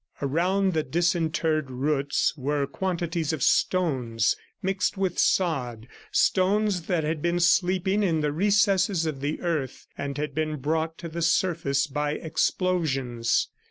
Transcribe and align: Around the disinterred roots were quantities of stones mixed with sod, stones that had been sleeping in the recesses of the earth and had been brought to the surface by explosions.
Around 0.19 0.73
the 0.73 0.81
disinterred 0.81 1.69
roots 1.69 2.35
were 2.35 2.65
quantities 2.65 3.33
of 3.33 3.43
stones 3.43 4.35
mixed 4.59 4.97
with 4.97 5.19
sod, 5.19 5.87
stones 6.11 6.87
that 6.87 7.03
had 7.03 7.21
been 7.21 7.39
sleeping 7.39 8.01
in 8.01 8.21
the 8.21 8.31
recesses 8.31 9.05
of 9.05 9.19
the 9.21 9.39
earth 9.41 9.85
and 9.95 10.17
had 10.17 10.33
been 10.33 10.55
brought 10.55 10.97
to 10.97 11.07
the 11.07 11.21
surface 11.21 11.85
by 11.85 12.13
explosions. 12.13 13.47